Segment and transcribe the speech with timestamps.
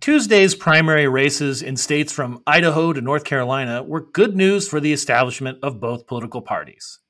[0.00, 4.94] Tuesday's primary races in states from Idaho to North Carolina were good news for the
[4.94, 7.00] establishment of both political parties.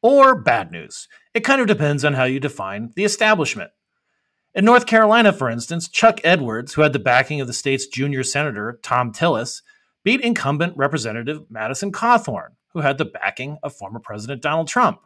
[0.00, 1.08] Or bad news.
[1.34, 3.70] It kind of depends on how you define the establishment.
[4.54, 8.22] In North Carolina, for instance, Chuck Edwards, who had the backing of the state's junior
[8.22, 9.60] senator, Thom Tillis,
[10.02, 15.02] beat incumbent Representative Madison Cawthorn, who had the backing of former President Donald Trump.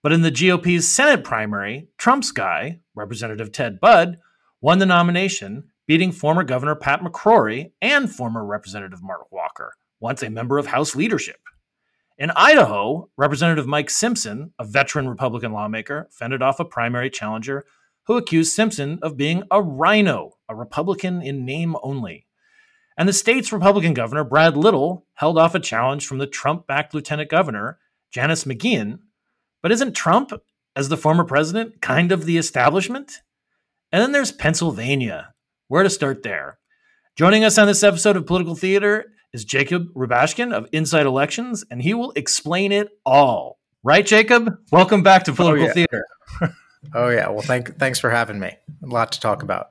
[0.00, 4.18] But in the GOP's Senate primary, Trump's guy, Representative Ted Budd,
[4.60, 10.30] won the nomination beating former Governor Pat McCrory and former Representative Mark Walker, once a
[10.30, 11.40] member of House leadership.
[12.18, 17.64] In Idaho, Representative Mike Simpson, a veteran Republican lawmaker, fended off a primary challenger
[18.06, 22.26] who accused Simpson of being a rhino, a Republican in name only.
[22.96, 26.94] And the state's Republican governor, Brad Little, held off a challenge from the Trump backed
[26.94, 27.78] lieutenant governor,
[28.10, 29.00] Janice McGeachin.
[29.60, 30.32] But isn't Trump,
[30.74, 33.20] as the former president, kind of the establishment?
[33.92, 35.34] And then there's Pennsylvania,
[35.68, 36.58] where to start there?
[37.16, 41.82] Joining us on this episode of Political Theater is Jacob Rubashkin of Inside Elections, and
[41.82, 43.58] he will explain it all.
[43.82, 44.58] Right, Jacob?
[44.70, 45.72] Welcome back to oh, Political oh, yeah.
[45.72, 46.04] Theater.
[46.94, 47.28] oh yeah.
[47.28, 48.56] Well, thank thanks for having me.
[48.82, 49.70] A lot to talk about.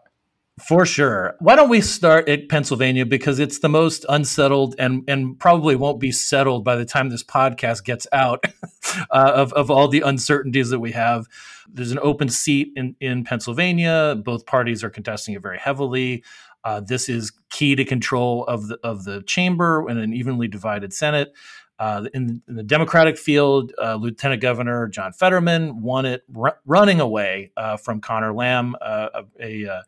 [0.63, 1.35] For sure.
[1.39, 5.99] Why don't we start at Pennsylvania because it's the most unsettled and and probably won't
[5.99, 8.45] be settled by the time this podcast gets out
[9.11, 11.27] uh, of of all the uncertainties that we have.
[11.67, 14.15] There's an open seat in in Pennsylvania.
[14.23, 16.23] Both parties are contesting it very heavily.
[16.63, 20.93] Uh, this is key to control of the of the chamber and an evenly divided
[20.93, 21.33] Senate.
[21.77, 27.01] Uh, in, in, the Democratic field, uh, Lieutenant Governor John Fetterman won it r- running
[27.01, 29.09] away uh, from Connor Lamb, uh,
[29.41, 29.81] a, a uh,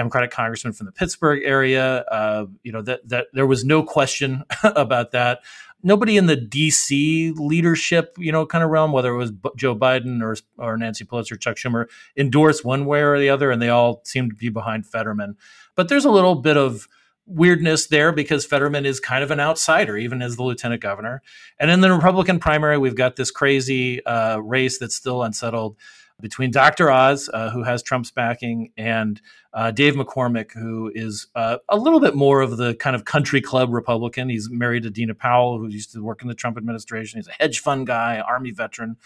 [0.00, 1.98] Democratic congressman from the Pittsburgh area.
[2.10, 5.40] Uh, you know that that there was no question about that.
[5.82, 7.32] Nobody in the D.C.
[7.36, 11.04] leadership, you know, kind of realm, whether it was B- Joe Biden or or Nancy
[11.04, 11.84] Pelosi or Chuck Schumer,
[12.16, 15.36] endorsed one way or the other, and they all seem to be behind Fetterman.
[15.74, 16.88] But there's a little bit of
[17.26, 21.22] weirdness there because Fetterman is kind of an outsider, even as the lieutenant governor.
[21.58, 25.76] And in the Republican primary, we've got this crazy uh, race that's still unsettled
[26.20, 26.90] between Dr.
[26.90, 29.20] Oz, uh, who has Trump's backing, and
[29.52, 33.40] uh, Dave McCormick, who is uh, a little bit more of the kind of country
[33.40, 34.28] club Republican.
[34.28, 37.18] He's married to Dina Powell, who used to work in the Trump administration.
[37.18, 38.96] He's a hedge fund guy, Army veteran.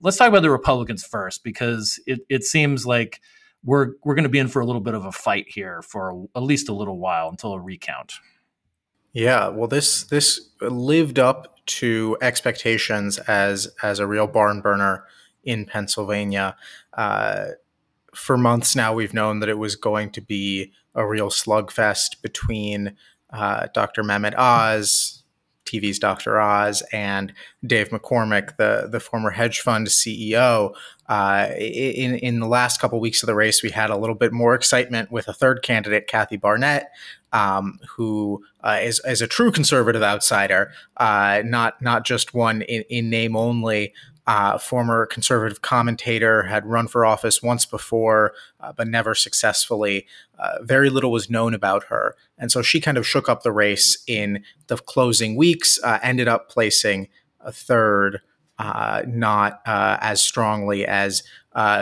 [0.00, 3.20] Let's talk about the Republicans first, because it, it seems like
[3.64, 6.10] we're we're going to be in for a little bit of a fight here for
[6.10, 8.14] a, at least a little while until a recount.
[9.12, 15.04] Yeah, well, this this lived up to expectations as as a real barn burner
[15.48, 16.54] in Pennsylvania.
[16.92, 17.46] Uh,
[18.14, 22.94] for months now, we've known that it was going to be a real slugfest between
[23.30, 24.02] uh, Dr.
[24.02, 25.22] Mehmet Oz,
[25.64, 26.38] TV's Dr.
[26.38, 27.32] Oz, and
[27.64, 30.74] Dave McCormick, the, the former hedge fund CEO.
[31.08, 34.14] Uh, in, in the last couple of weeks of the race, we had a little
[34.14, 36.90] bit more excitement with a third candidate, Kathy Barnette,
[37.32, 42.82] um, who uh, is is, a true conservative outsider, uh, not not just one in,
[42.88, 43.92] in name only,
[44.28, 50.06] uh, former conservative commentator, had run for office once before, uh, but never successfully.
[50.38, 52.14] Uh, very little was known about her.
[52.36, 56.28] And so she kind of shook up the race in the closing weeks, uh, ended
[56.28, 57.08] up placing
[57.40, 58.20] a third,
[58.58, 61.22] uh, not uh, as strongly as.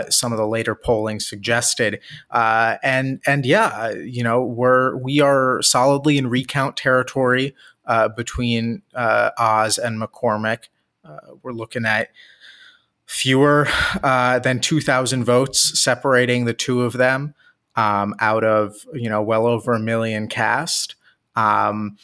[0.09, 1.99] some of the later polling suggested,
[2.31, 7.55] and and yeah, you know we're we are solidly in recount territory
[8.17, 10.69] between Oz and McCormick.
[11.43, 12.09] we're looking at
[13.07, 13.69] fewer
[14.03, 17.35] uh, than 2,000 votes separating the two of them
[17.77, 20.97] um, out of you know well over a million cast.
[21.35, 21.97] Um,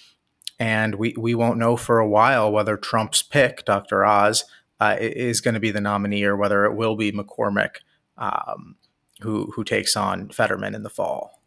[0.58, 4.04] and we, we won't know for a while whether Trump's pick, Dr.
[4.04, 4.44] Oz,
[4.80, 7.76] uh, is going to be the nominee or whether it will be McCormick
[8.16, 8.76] um,
[9.20, 11.40] who who takes on Fetterman in the fall.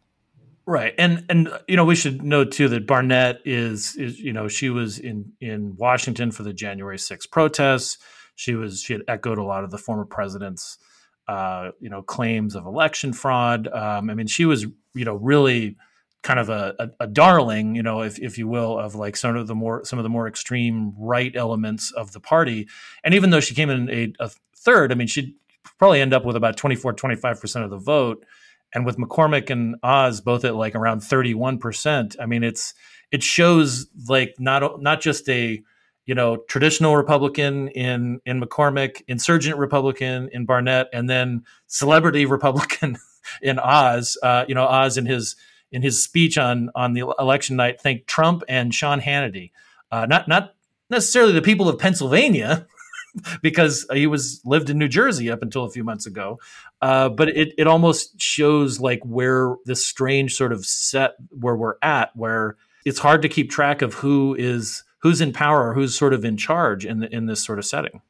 [0.66, 4.48] Right, and and you know we should note too that Barnette is is you know
[4.48, 7.98] she was in in Washington for the January 6th protests
[8.36, 10.78] she was she had echoed a lot of the former president's
[11.26, 13.66] uh, you know claims of election fraud.
[13.66, 15.76] Um, I mean, she was you know really
[16.22, 19.36] kind of a, a, a, darling, you know, if, if you will, of like some
[19.36, 22.66] of the more some of the more extreme right elements of the party.
[23.04, 25.34] And even though she came in a, a third, I mean, she'd
[25.78, 28.24] probably end up with about 24, 25% of the vote.
[28.74, 32.74] and with McCormick and Oz both at like around 31%, I mean it's
[33.12, 35.62] it shows like not not just a
[36.06, 42.96] you know traditional Republican in in McCormick, insurgent Republican in Barnette, and then celebrity Republican
[43.42, 44.16] in Oz.
[44.22, 45.36] Uh, you know Oz in his
[45.72, 49.50] in his speech on on the election night thanked Trump and Sean Hannity,
[49.90, 50.54] uh, not not
[50.88, 52.66] necessarily the people of Pennsylvania.
[53.42, 56.38] because he was lived in New Jersey up until a few months ago.
[56.82, 61.76] Uh, but it, it almost shows like where this strange sort of set where we're
[61.80, 66.12] at, where it's hard to keep track of who is who's in power who's sort
[66.12, 68.02] of in charge in the, in this sort of setting.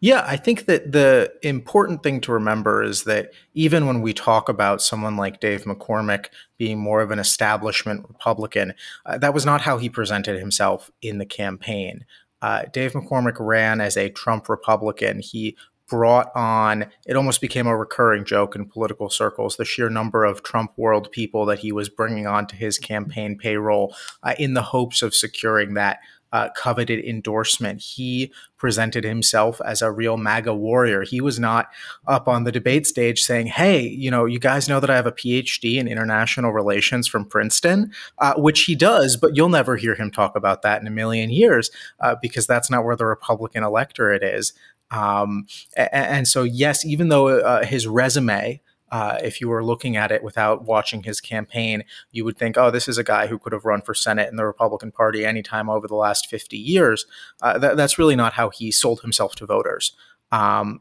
[0.00, 4.48] Yeah, I think that the important thing to remember is that even when we talk
[4.48, 6.26] about someone like Dave McCormick
[6.58, 8.74] being more of an establishment Republican,
[9.06, 12.04] uh, that was not how he presented himself in the campaign.
[12.42, 15.20] Uh, Dave McCormick ran as a Trump Republican.
[15.20, 15.56] He
[15.94, 20.42] brought on, it almost became a recurring joke in political circles, the sheer number of
[20.42, 23.94] Trump world people that he was bringing onto his campaign payroll
[24.24, 26.00] uh, in the hopes of securing that
[26.32, 27.80] uh, coveted endorsement.
[27.80, 31.02] He presented himself as a real MAGA warrior.
[31.02, 31.68] He was not
[32.08, 35.06] up on the debate stage saying, Hey, you know, you guys know that I have
[35.06, 39.94] a PhD in international relations from Princeton, uh, which he does, but you'll never hear
[39.94, 41.70] him talk about that in a million years
[42.00, 44.54] uh, because that's not where the Republican electorate is.
[44.90, 45.46] Um,
[45.76, 48.60] and, and, so, yes, even though uh, his resume
[48.94, 51.82] uh, if you were looking at it without watching his campaign,
[52.12, 54.36] you would think, oh, this is a guy who could have run for Senate in
[54.36, 57.04] the Republican Party anytime over the last 50 years.
[57.42, 59.96] Uh, th- that's really not how he sold himself to voters.
[60.30, 60.80] Um,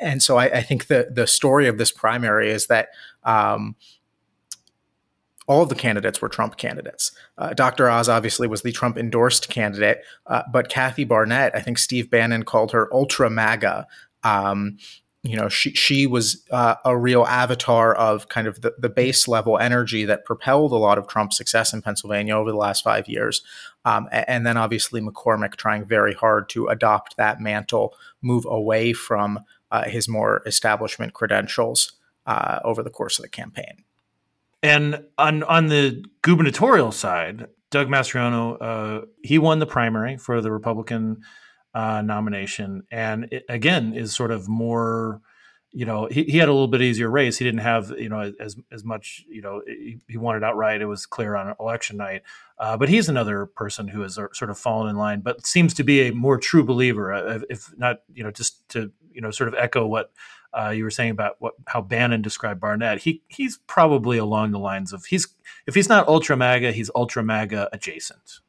[0.00, 2.88] and so I, I, think the, the story of this primary is that
[3.22, 3.76] um,
[5.46, 7.12] all of the candidates were Trump candidates.
[7.36, 7.88] Uh, Dr.
[7.90, 12.44] Oz obviously was the Trump endorsed candidate, uh, but Kathy Barnette, I think Steve Bannon
[12.44, 13.86] called her ultra MAGA.
[14.22, 14.78] Um,
[15.24, 19.28] you know she she was uh, a real avatar of kind of the, the base
[19.28, 23.08] level energy that propelled a lot of Trump's success in Pennsylvania over the last five
[23.08, 23.42] years,
[23.84, 29.40] um, and then obviously McCormick trying very hard to adopt that mantle, move away from
[29.70, 31.92] uh, his more establishment credentials
[32.26, 33.84] uh, over the course of the campaign.
[34.62, 40.52] And on on the gubernatorial side, Doug Mastriano uh, he won the primary for the
[40.52, 41.22] Republican
[41.74, 45.20] uh, nomination, and it, again is sort of more.
[45.74, 47.38] You know, he, he had a little bit easier race.
[47.38, 49.24] He didn't have you know as as much.
[49.28, 50.82] You know, he, he wanted outright.
[50.82, 52.22] It was clear on election night.
[52.58, 55.82] Uh, but he's another person who has sort of fallen in line, but seems to
[55.82, 57.12] be a more true believer.
[57.12, 60.12] Uh, if not, you know, just to you know, sort of echo what
[60.58, 63.00] uh, you were saying about what how Bannon described Barnette.
[63.00, 65.28] He he's probably along the lines of he's
[65.66, 68.40] if he's not ultra MAGA, he's ultra MAGA adjacent.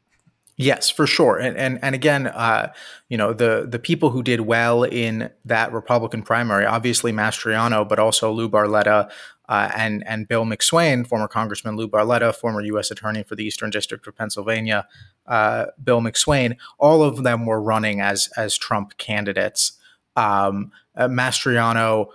[0.56, 1.40] Yes, for sure.
[1.40, 2.72] And and and again, uh,
[3.10, 7.98] you know, the the people who did well in that Republican primary, obviously Mastriano, but
[7.98, 9.10] also Lou Barletta
[9.50, 12.92] uh, and and Bill McSwain, former Congressman Lou Barletta, former U.S.
[12.92, 14.88] Attorney for the Eastern District of Pennsylvania,
[15.26, 19.74] uh, Bill McSwain, all of them were running as as Trump candidates.
[20.16, 22.08] Um, uh, Mastriano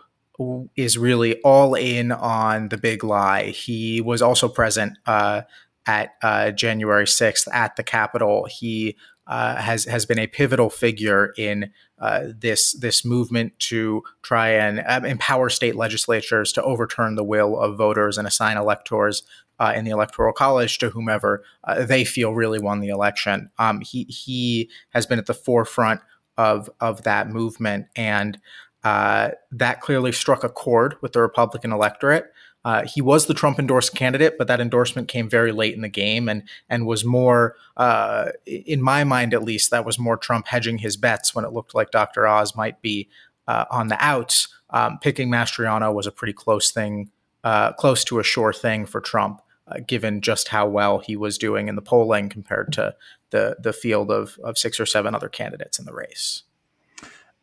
[0.77, 3.47] is really all in on the big lie.
[3.47, 5.43] He was also present uh,
[5.87, 8.47] at uh, January 6th at the Capitol.
[8.49, 8.97] He
[9.27, 14.83] uh, has has been a pivotal figure in uh, this this movement to try and
[14.87, 19.23] um, empower state legislatures to overturn the will of voters and assign electors
[19.59, 23.51] uh, in the electoral college to whomever uh, they feel really won the election.
[23.59, 26.01] Um, he he has been at the forefront
[26.39, 28.39] of of that movement, and
[28.85, 32.33] uh, that clearly struck a chord with the Republican electorate.
[32.65, 35.89] Uh, he was the Trump endorsed candidate, but that endorsement came very late in the
[35.89, 40.47] game and and was more, uh, in my mind at least, that was more Trump
[40.49, 42.27] hedging his bets when it looked like Dr.
[42.27, 43.09] Oz might be
[43.47, 44.49] uh, on the outs.
[44.71, 47.11] Um, picking Mastriano was a pretty close thing,
[47.43, 49.41] uh, close to a sure thing for Trump,
[49.87, 52.95] given just how well he was doing in the polling compared to
[53.31, 56.43] the the field of of six or seven other candidates in the race.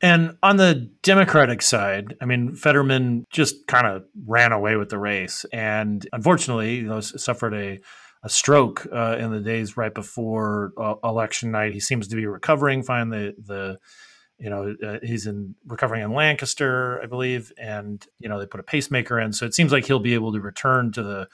[0.05, 4.99] And on the Democratic side, I mean, Fetterman just kind of ran away with the
[4.99, 7.79] race, and unfortunately, you know, suffered a
[8.21, 11.73] a stroke uh, in the days right before uh, election night.
[11.73, 13.09] He seems to be recovering fine.
[13.09, 13.79] The the
[14.37, 18.59] you know uh, he's in recovering in Lancaster, I believe, and you know they put
[18.59, 21.27] a pacemaker in, so it seems like he'll be able to return to the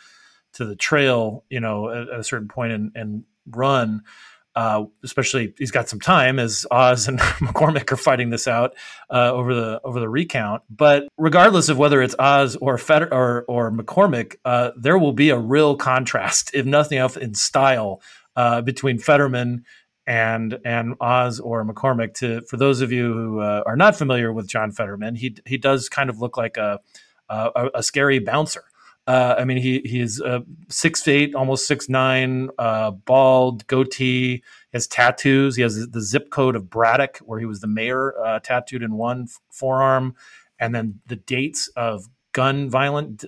[0.54, 4.04] to the trail, you know, at, at a certain point and, and run
[4.56, 8.74] uh, especially he's got some time as Oz and McCormick are fighting this out
[9.10, 10.64] uh, over the over the recount.
[10.70, 12.80] But regardless of whether it's Oz or
[13.12, 18.02] or or McCormick, uh, there will be a real contrast, if nothing else, in style
[18.36, 19.66] uh, between Fetterman
[20.06, 22.16] and and Oz or McCormick.
[22.16, 25.58] To for those of you who uh, are not familiar with John Fetterman, he he
[25.58, 26.80] does kind of look like a
[27.30, 28.64] a, a, scary bouncer.
[29.12, 30.40] Uh, I mean, he he's uh,
[30.70, 34.42] six eight, almost six nine, uh, bald, goatee,
[34.72, 35.58] has tattoos.
[35.58, 38.94] He has the zip code of Braddock, where he was the mayor, uh, tattooed in
[38.94, 40.16] one f- forearm,
[40.60, 43.26] and then the dates of gun violent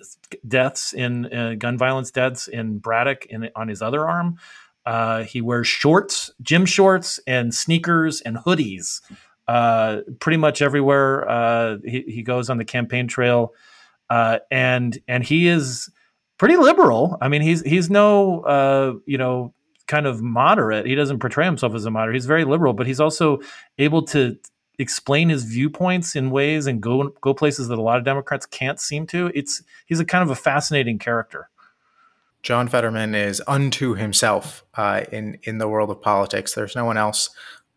[0.48, 4.38] deaths in uh, gun violence deaths in Braddock in on his other arm.
[4.86, 9.02] Uh, he wears shorts, gym shorts, and sneakers and hoodies.
[9.50, 13.54] Uh, pretty much everywhere he, he goes on the campaign trail,
[14.10, 15.90] uh, and and he is
[16.38, 17.18] pretty liberal.
[17.22, 19.54] I mean, he's he's no uh, you know
[19.88, 20.86] kind of moderate.
[20.86, 22.16] He doesn't portray himself as a moderate.
[22.16, 23.40] He's very liberal, but he's also
[23.78, 24.38] able to
[24.80, 28.80] explain his viewpoints in ways and go go places that a lot of Democrats can't
[28.80, 29.32] seem to.
[29.34, 31.50] It's he's a kind of a fascinating character.
[32.42, 36.54] John Fetterman is unto himself uh, in in the world of politics.
[36.54, 37.30] There's no one else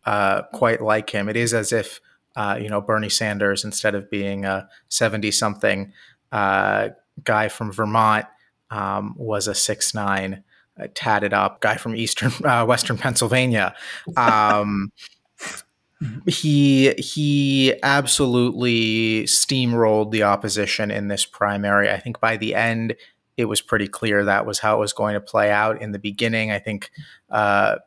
[0.05, 1.29] uh, quite like him.
[1.29, 2.01] It is as if
[2.35, 5.93] uh, you know Bernie Sanders, instead of being a seventy something
[6.31, 6.89] uh,
[7.23, 8.25] guy from Vermont,
[8.69, 10.43] um, was a six nine
[10.79, 13.75] uh, tatted up guy from eastern uh, western Pennsylvania.
[14.15, 14.91] Um,
[16.27, 21.89] he he absolutely steamrolled the opposition in this primary.
[21.89, 22.95] I think by the end,
[23.35, 25.81] it was pretty clear that was how it was going to play out.
[25.81, 26.91] In the beginning, I think
[27.29, 27.77] uh,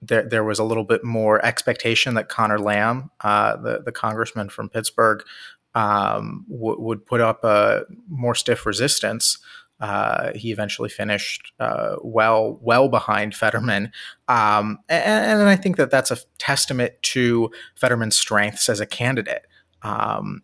[0.00, 4.48] there there was a little bit more expectation that Connor Lamb, uh, the the congressman
[4.48, 5.22] from Pittsburgh,
[5.74, 9.38] um, w- would put up a more stiff resistance.
[9.80, 13.90] Uh, he eventually finished uh, well, well behind Fetterman,
[14.28, 19.46] um, and, and, I think that that's a testament to Fetterman's strengths as a candidate.
[19.82, 20.42] Um,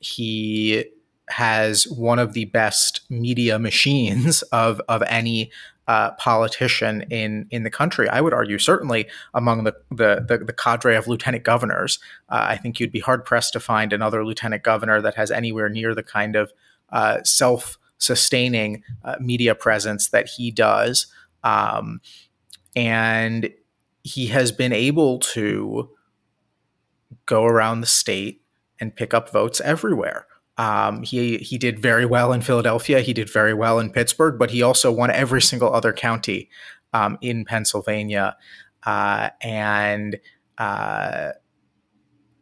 [0.00, 0.84] he
[1.28, 5.52] has one of the best media machines of of any
[5.92, 8.08] uh, politician in in the country.
[8.08, 11.98] I would argue, certainly among the the, the, the cadre of lieutenant governors,
[12.30, 15.68] uh, I think you'd be hard pressed to find another lieutenant governor that has anywhere
[15.68, 16.50] near the kind of
[16.88, 21.08] uh, self sustaining uh, media presence that he does.
[21.44, 22.00] Um,
[22.74, 23.50] and
[24.02, 25.90] he has been able to
[27.26, 28.40] go around the state
[28.80, 30.26] and pick up votes everywhere.
[30.62, 33.00] Um, he he did very well in Philadelphia.
[33.00, 36.48] He did very well in Pittsburgh, but he also won every single other county
[36.92, 38.36] um, in Pennsylvania,
[38.84, 40.20] uh, and
[40.58, 41.30] uh,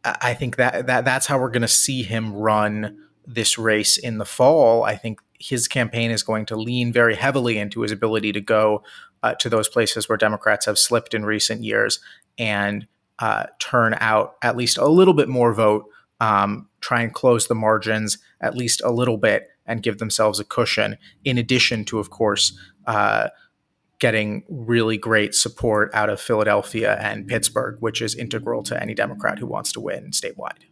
[0.05, 4.19] I think that that that's how we're going to see him run this race in
[4.19, 4.83] the fall.
[4.83, 8.83] I think his campaign is going to lean very heavily into his ability to go
[9.23, 11.99] uh, to those places where Democrats have slipped in recent years
[12.37, 12.85] and
[13.17, 15.85] uh, turn out at least a little bit more vote,
[16.21, 20.45] um, try and close the margins at least a little bit and give themselves a
[20.45, 23.27] cushion, in addition to, of course, uh,
[23.99, 29.39] getting really great support out of Philadelphia and Pittsburgh, which is integral to any Democrat
[29.39, 30.63] who wants to win statewide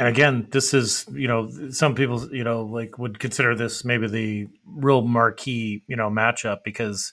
[0.00, 4.08] and again, this is you know some people you know like would consider this maybe
[4.08, 7.12] the real marquee you know matchup because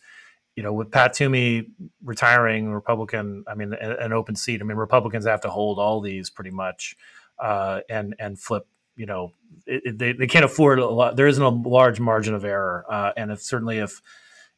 [0.56, 1.68] you know with Pat Toomey
[2.02, 4.62] retiring, Republican, I mean an open seat.
[4.62, 6.96] I mean Republicans have to hold all these pretty much
[7.40, 8.68] uh, and and flip.
[8.96, 9.34] You know
[9.66, 11.16] it, it, they they can't afford a lot.
[11.16, 14.02] There isn't a large margin of error, uh, and if certainly if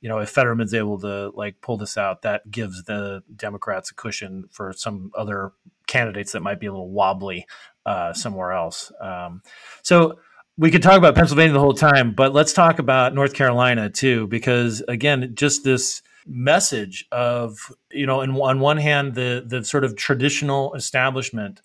[0.02, 3.94] you know, if Fetterman's able to like pull this out, that gives the Democrats a
[3.94, 5.52] cushion for some other
[5.88, 7.46] candidates that might be a little wobbly
[7.86, 8.92] uh, somewhere else.
[9.02, 9.42] Um,
[9.82, 10.20] so
[10.58, 14.28] we could talk about Pennsylvania the whole time, but let's talk about North Carolina too,
[14.28, 17.58] because again, just this message of
[17.92, 21.62] you know, in, on one hand, the the sort of traditional establishment,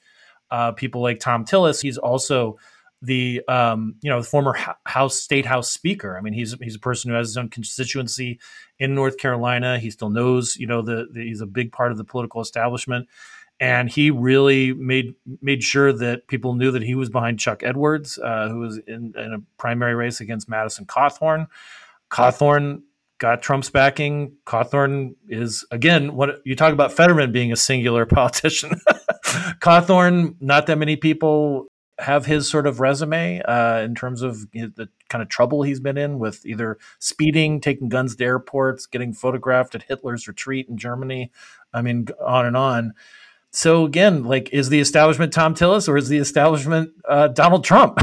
[0.50, 2.58] uh, people like Thom Tillis, he's also
[3.02, 6.16] the um, you know the former House State House Speaker.
[6.16, 8.40] I mean, he's he's a person who has his own constituency
[8.78, 9.78] in North Carolina.
[9.78, 13.08] He still knows you know the, the he's a big part of the political establishment
[13.60, 18.18] and he really made made sure that people knew that he was behind Chuck Edwards,
[18.18, 21.46] uh, who was in, in, a primary race against Madison Cawthorn.
[22.10, 22.82] Cawthorn
[23.18, 24.36] got Trump's backing.
[24.44, 28.80] Cawthorn is again what you talk about Fetterman being a singular politician.
[29.60, 31.66] Cawthorn, not that many people
[32.00, 35.96] have his sort of resume uh, in terms of the kind of trouble he's been
[35.96, 41.30] in with either speeding, taking guns to airports, getting photographed at Hitler's retreat in Germany.
[41.72, 42.94] I mean, on and on
[43.54, 48.00] so again, like, is the establishment Thom Tillis or is the establishment uh, Donald Trump?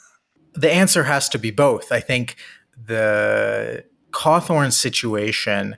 [0.54, 1.92] the answer has to be both.
[1.92, 2.36] I think
[2.82, 5.76] the Cawthorn situation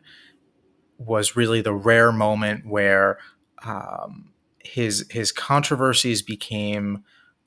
[0.98, 3.18] was really the rare moment where
[3.64, 4.27] um,
[4.68, 7.04] his his controversies became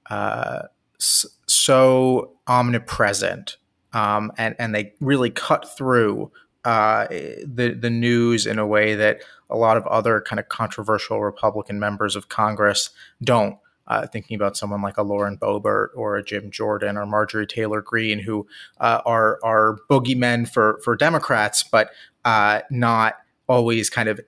[0.10, 0.64] uh,
[0.98, 3.58] so omnipresent,
[3.94, 6.32] um, and and they really cut through
[6.66, 11.22] uh, the the news in a way that a lot of other kind of controversial
[11.22, 12.90] Republican members of Congress
[13.24, 13.58] don't.
[13.88, 17.82] Uh, thinking about someone like a Lauren Boebert or a Jim Jordan or Marjorie Taylor
[17.82, 18.48] Greene, who
[18.80, 21.90] uh, are are boogeymen for for Democrats, but
[22.24, 23.16] uh, not
[23.48, 24.20] always kind of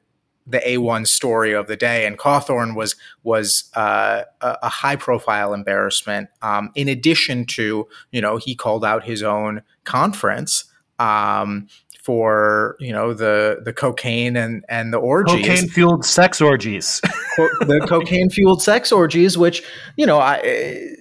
[0.45, 2.05] the A1 story of the day.
[2.05, 6.29] And Cawthorn was was uh, a high profile embarrassment.
[6.41, 10.65] Um, in addition to, you know, he called out his own conference.
[10.99, 11.67] Um,
[12.03, 16.99] for you know the the cocaine and and the orgies, cocaine fueled sex orgies,
[17.37, 19.63] the cocaine fueled sex orgies, which
[19.95, 20.97] you know I.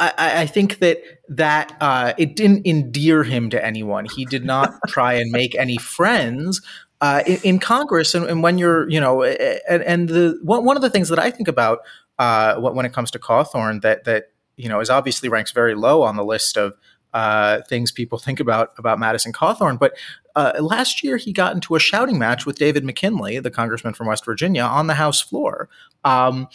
[0.00, 0.98] I, I think that
[1.28, 4.06] that uh, it didn't endear him to anyone.
[4.06, 6.60] He did not try and make any friends
[7.00, 10.76] uh, in, in, Congress, and, and, when you're, you know, and, and the one, one
[10.76, 11.80] of the things that I think about
[12.18, 16.02] uh, when it comes to Cawthorn that that you know is obviously ranks very low
[16.02, 16.74] on the list of
[17.12, 19.78] uh, things people think about about Madison Cawthorn.
[19.78, 19.96] But
[20.34, 24.08] uh, last year, he got into a shouting match with David McKinley, the congressman from
[24.08, 25.68] West Virginia, on the House floor.
[26.04, 26.48] Um,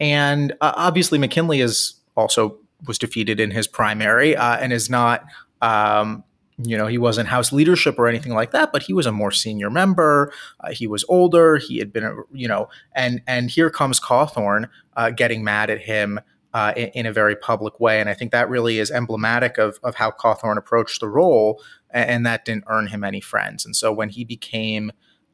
[0.00, 5.24] and uh, obviously, McKinley is also was defeated in his primary uh, and is not.
[5.60, 6.24] Um,
[6.62, 9.30] you know, he wasn't House leadership or anything like that, but he was a more
[9.30, 10.32] senior member.
[10.60, 11.58] Uh, he was older.
[11.58, 16.20] He had been, you know, and and here comes Cawthorn uh, getting mad at him
[16.54, 18.00] uh, in, in, a very public way.
[18.00, 22.10] And I think that really is emblematic of, of how Cawthorn approached the role, and,
[22.10, 23.64] and that didn't earn him any friends.
[23.64, 24.90] And so when he became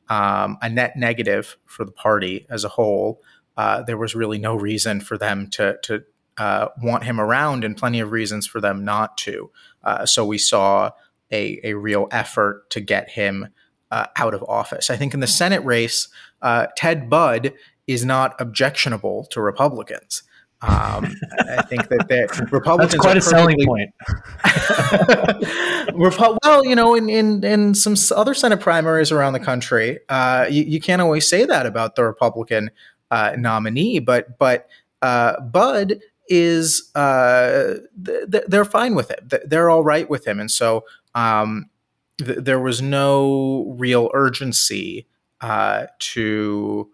[0.09, 3.23] um, a net negative for the party as a whole,
[3.57, 6.02] uh, there was really no reason for them to, to
[6.37, 9.50] uh, want him around, and plenty of reasons for them not to.
[9.83, 10.90] Uh, so we saw
[11.34, 13.48] a, a real effort to get him
[13.90, 14.88] uh, out of office.
[14.88, 16.08] I think in the Senate race,
[16.42, 17.52] uh, Ted Budd
[17.86, 20.22] is not objectionable to Republicans.
[20.62, 23.90] Um, I think that the Republicans That's quite a selling point.
[25.94, 30.46] Repu- well, you know, in, in in some other Senate primaries around the country, uh,
[30.48, 32.70] you, you, can't always say that about the Republican
[33.10, 34.68] uh, nominee, but but
[35.02, 39.49] uh, Budd is uh, th- they're fine with it.
[39.49, 41.71] They're all right with him, and so um,
[42.19, 45.06] th- there was no real urgency
[45.41, 46.89] uh, to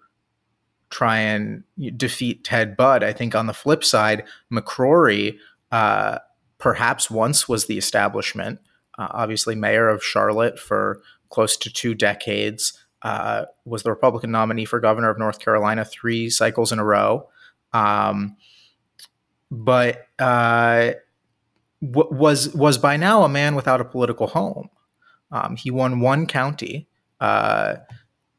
[0.90, 1.62] try and
[1.96, 3.04] defeat Ted Budd.
[3.04, 5.38] I think on the flip side, McCrory
[5.70, 6.18] uh,
[6.58, 8.60] perhaps once was the establishment,
[8.98, 14.64] uh, obviously mayor of Charlotte for close to two decades, uh, was the Republican nominee
[14.64, 17.28] for governor of North Carolina three cycles in a row.
[17.72, 18.36] Um,
[19.50, 20.92] but uh,
[21.82, 24.70] w- was was by now a man without a political home.
[25.32, 26.88] Um, he won one county.
[27.20, 27.76] Uh,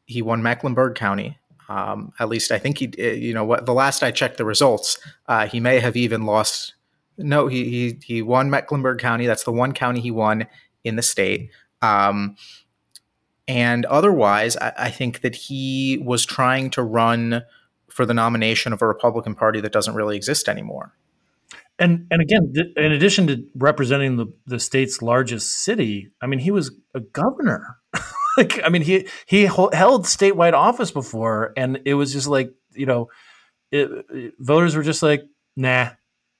[0.06, 1.40] he won Mecklenburg County,
[1.72, 4.44] um, at least I think he, eh, you know, what the last I checked the
[4.44, 6.74] results, uh, he may have even lost.
[7.18, 9.26] No, he he he won Mecklenburg County.
[9.26, 10.48] That's the one county he won
[10.84, 11.50] in the state.
[11.82, 12.36] Um,
[13.48, 17.44] and otherwise, I, I think that he was trying to run
[17.90, 20.94] for the nomination of a Republican Party that doesn't really exist anymore.
[21.82, 26.38] And and again, th- in addition to representing the, the state's largest city, I mean,
[26.38, 27.80] he was a governor.
[28.38, 32.86] like, I mean, he he held statewide office before, and it was just like you
[32.86, 33.10] know,
[33.72, 35.24] it, it, voters were just like,
[35.56, 35.90] nah.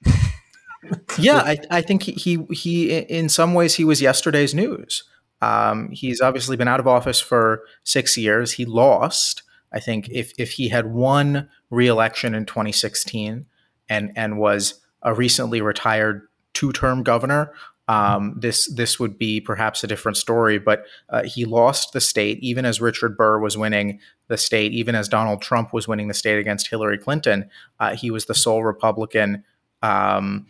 [1.18, 5.02] yeah, I, I think he, he he in some ways he was yesterday's news.
[5.40, 8.52] Um, he's obviously been out of office for six years.
[8.52, 9.42] He lost.
[9.72, 13.46] I think if if he had won re-election in 2016
[13.88, 17.52] and and was a recently retired two-term governor,
[17.88, 22.38] um, this this would be perhaps a different story, but uh, he lost the state
[22.40, 26.14] even as Richard Burr was winning the state, even as Donald Trump was winning the
[26.14, 27.50] state against Hillary Clinton.
[27.80, 29.44] Uh, he was the sole Republican
[29.82, 30.46] um,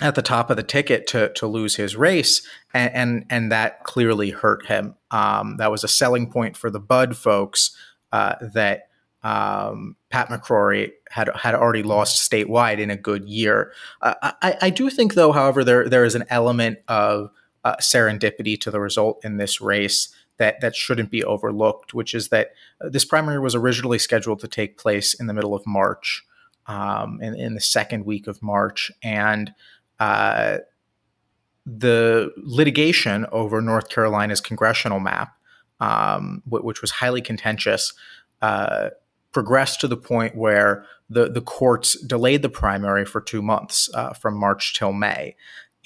[0.00, 3.84] at the top of the ticket to to lose his race, and and, and that
[3.84, 4.94] clearly hurt him.
[5.10, 7.76] Um, that was a selling point for the Budd folks
[8.10, 8.87] uh, that
[9.22, 13.72] um, Pat McCrory had had already lost statewide in a good year.
[14.00, 17.30] Uh, I, I, do think, though, however, there there is an element of
[17.64, 22.28] uh, serendipity to the result in this race that that shouldn't be overlooked, which is
[22.28, 26.24] that uh, this primary was originally scheduled to take place in the middle of March,
[26.66, 29.52] um, in, in the second week of March, and
[29.98, 30.58] uh,
[31.66, 35.36] the litigation over North Carolina's congressional map,
[35.80, 37.92] um, which was highly contentious.
[38.40, 38.90] Uh,
[39.38, 44.12] progressed to the point where the, the courts delayed the primary for two months uh,
[44.12, 45.36] from March till May.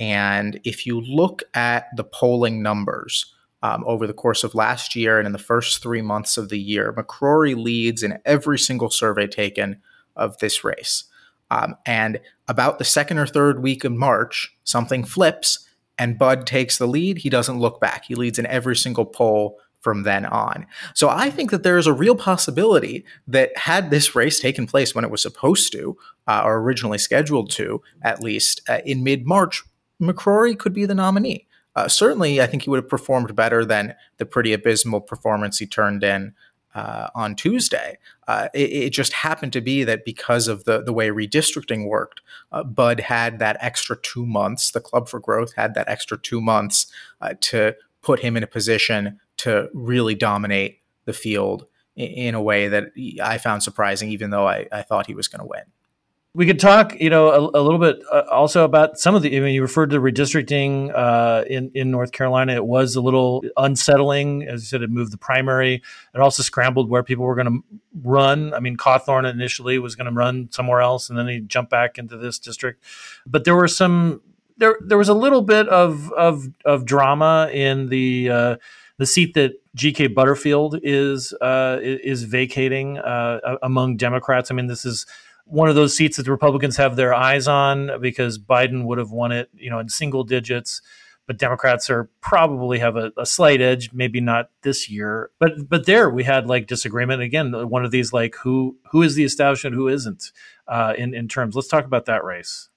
[0.01, 3.31] And if you look at the polling numbers
[3.63, 6.59] um, over the course of last year and in the first three months of the
[6.59, 9.83] year, McCrory leads in every single survey taken
[10.17, 11.05] of this race.
[11.51, 16.79] Um, and about the second or third week of March, something flips and Budd takes
[16.79, 17.19] the lead.
[17.19, 18.07] He doesn't look back.
[18.07, 20.67] He leads in every single poll from then on.
[20.95, 24.95] So I think that there is a real possibility that had this race taken place
[24.95, 29.27] when it was supposed to, uh, or originally scheduled to, at least uh, in mid
[29.27, 29.63] March,
[30.01, 31.47] McCrory could be the nominee.
[31.75, 35.67] Uh, certainly, I think he would have performed better than the pretty abysmal performance he
[35.67, 36.35] turned in
[36.75, 37.99] uh, on Tuesday.
[38.29, 42.21] Uh, it, it, just happened to be that because of the the way redistricting worked,
[42.51, 44.71] uh, Budd had that extra two months.
[44.71, 46.87] The Club for Growth had that extra two months
[47.21, 52.69] uh, to put him in a position to really dominate the field in, a way
[52.69, 55.63] that I found surprising, even though I, I thought he was going to win.
[56.35, 59.37] We could talk, you know, a, a little bit uh, also about some of the.
[59.37, 62.55] I mean, you referred to redistricting uh, in in North Carolina.
[62.55, 64.81] It was a little unsettling, as you said.
[64.81, 65.83] It moved the primary.
[66.15, 68.55] It also scrambled where people were going to run.
[68.55, 71.99] I mean, Cawthorn initially was going to run somewhere else, and then he jumped back
[71.99, 72.83] into this district.
[73.27, 74.23] But there were some.
[74.57, 78.31] There there was a little bit of of of drama in the.
[78.31, 78.57] Uh,
[78.99, 80.09] the seat that G.K.
[80.09, 84.51] Butterfield is uh, is vacating uh, among Democrats.
[84.51, 85.07] I mean, this is
[85.45, 89.11] one of those seats that the Republicans have their eyes on because Biden would have
[89.11, 90.81] won it, you know, in single digits.
[91.27, 95.31] But Democrats are probably have a, a slight edge, maybe not this year.
[95.39, 97.53] But but there we had like disagreement again.
[97.69, 100.33] One of these like who who is the establishment, who isn't
[100.67, 101.55] uh, in in terms.
[101.55, 102.69] Let's talk about that race.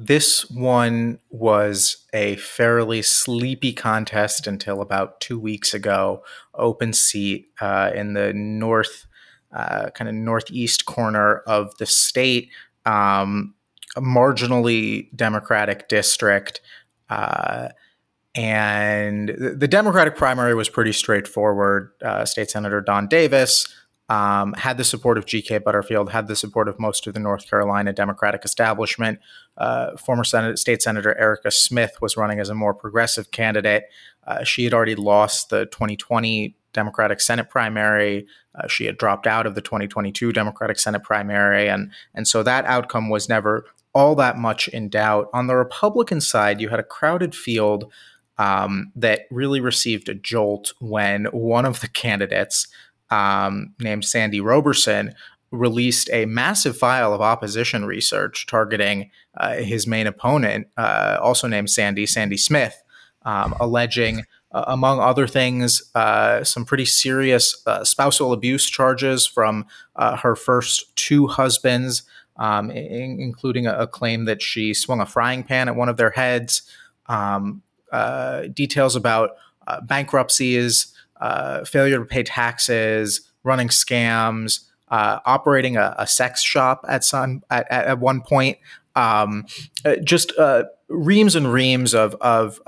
[0.00, 6.22] This one was a fairly sleepy contest until about two weeks ago.
[6.54, 9.06] Open seat uh, in the north
[9.52, 12.50] uh, kind of northeast corner of the state,
[12.86, 13.54] um,
[13.96, 16.60] a marginally Democratic district.
[17.10, 17.70] Uh,
[18.36, 21.90] and the Democratic primary was pretty straightforward.
[22.04, 23.66] Uh, State Senator Don Davis
[24.08, 25.58] um, had the support of G.K.
[25.58, 29.18] Butterfield, had the support of most of the North Carolina Democratic establishment.
[29.56, 33.84] Uh, former Senate, State Senator Erica Smith was running as a more progressive candidate.
[34.26, 38.26] Uh, she had already lost the 2020 Democratic Senate primary.
[38.54, 42.64] Uh, she had dropped out of the 2022 Democratic Senate primary, and and so that
[42.64, 45.28] outcome was never all that much in doubt.
[45.32, 47.90] On the Republican side, you had a crowded field
[48.38, 52.68] um, that really received a jolt when one of the candidates,
[53.10, 55.14] um, named Sandy Roberson,
[55.50, 61.70] released a massive file of opposition research targeting uh, his main opponent, uh, also named
[61.70, 62.82] Sandy, Sandy Smith,
[63.22, 69.66] um, alleging uh, among other things, uh, some pretty serious uh, spousal abuse charges from
[69.96, 72.02] uh, her first two husbands,
[72.36, 75.96] um, in- including a-, a, claim that she swung a frying pan at one of
[75.96, 76.62] their heads.
[77.06, 77.62] Um,
[78.52, 79.30] details about
[81.20, 87.70] uh, failure to pay taxes, running scams, operating a-, a, sex shop at some at,
[87.70, 88.58] at one point.
[88.96, 89.46] Um,
[90.02, 90.32] just
[90.88, 92.60] reams and reams of of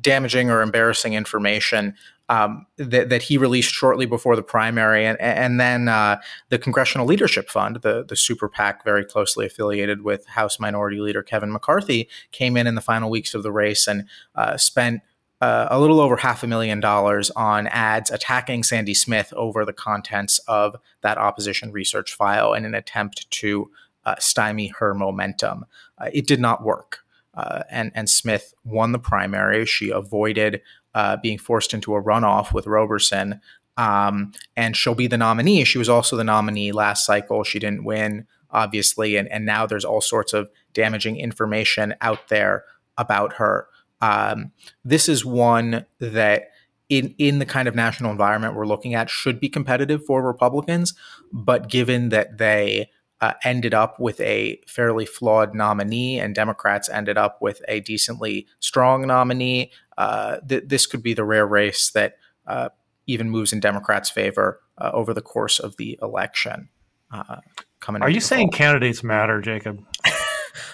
[0.00, 1.94] damaging or embarrassing information
[2.28, 6.20] um, that, that, he released shortly before the primary, and, and then uh,
[6.50, 11.22] the Congressional Leadership Fund, the the super PAC very closely affiliated with House Minority Leader
[11.22, 15.00] Kevin McCarthy, came in in the final weeks of the race and uh, spent
[15.40, 19.72] uh, a little over half a million dollars on ads attacking Sandy Smith over the
[19.72, 23.70] contents of that opposition research file in an attempt to
[24.04, 25.64] uh, stymie her momentum.
[25.98, 27.00] Uh, it did not work
[27.38, 29.64] uh, and and Smith won the primary.
[29.64, 30.60] She avoided
[30.94, 33.40] uh, being forced into a runoff with Roberson,
[33.76, 35.64] um, and she'll be the nominee.
[35.64, 37.44] She was also the nominee last cycle.
[37.44, 42.64] She didn't win, obviously, and and now there's all sorts of damaging information out there
[42.98, 43.68] about her.
[44.00, 44.52] Um,
[44.84, 46.50] this is one that.
[46.90, 50.94] In, in the kind of national environment we're looking at should be competitive for Republicans,
[51.30, 52.88] but given that they
[53.20, 58.46] uh, ended up with a fairly flawed nominee, and Democrats ended up with a decently
[58.60, 59.72] strong nominee.
[59.96, 62.68] Uh, th- this could be the rare race that uh,
[63.06, 66.68] even moves in Democrats' favor uh, over the course of the election.
[67.10, 67.36] Uh,
[67.80, 68.58] coming, are you saying fall.
[68.58, 69.84] candidates matter, Jacob?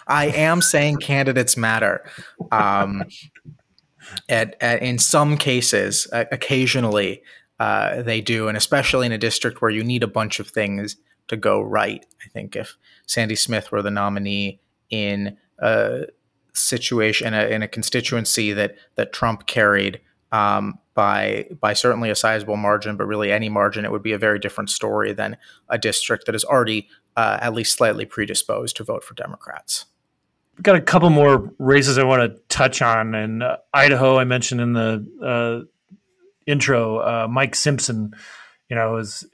[0.07, 2.05] I am saying candidates matter.
[2.53, 3.05] Um,
[4.29, 7.23] at, at, in some cases, occasionally
[7.59, 10.97] uh, they do, and especially in a district where you need a bunch of things
[11.29, 12.05] to go right.
[12.25, 16.07] I think if Sandy Smith were the nominee in a
[16.53, 20.01] situation in a, in a constituency that that Trump carried
[20.33, 24.19] um, by by certainly a sizable margin, but really any margin, it would be a
[24.19, 25.37] very different story than
[25.69, 29.87] a district that is already uh, at least slightly predisposed to vote for Democrats.
[30.57, 33.15] We've got a couple more races I want to touch on.
[33.15, 35.67] In uh, Idaho, I mentioned in the uh,
[36.47, 38.15] intro, uh, Mike Simpson,
[38.69, 39.27] you know, is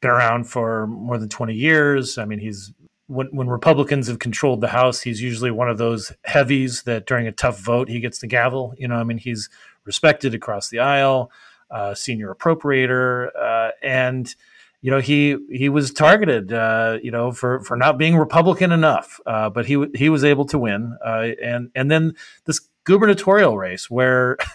[0.00, 2.18] been around for more than 20 years.
[2.18, 2.72] I mean, he's
[3.08, 7.26] when, when Republicans have controlled the House, he's usually one of those heavies that during
[7.26, 8.74] a tough vote he gets the gavel.
[8.78, 9.48] You know, I mean, he's
[9.86, 11.30] respected across the aisle.
[11.70, 14.36] uh, senior appropriator, uh, and
[14.82, 19.18] you know he he was targeted uh, you know for for not being Republican enough,
[19.26, 23.90] uh, but he he was able to win, uh, and and then this gubernatorial race
[23.90, 24.36] where.